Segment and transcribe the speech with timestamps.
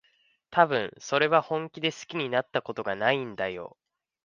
[0.49, 3.77] たぶん、それは本気で好きになったことがないんだよ。